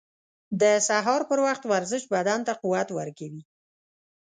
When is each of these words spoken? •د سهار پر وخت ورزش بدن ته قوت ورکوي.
•د 0.61 0.63
سهار 0.87 1.21
پر 1.29 1.39
وخت 1.45 1.63
ورزش 1.71 2.03
بدن 2.13 2.39
ته 2.47 2.53
قوت 2.61 2.87
ورکوي. 2.97 3.41